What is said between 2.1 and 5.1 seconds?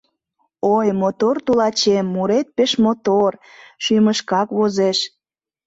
мурет пеш мотор, шӱмышкак возеш.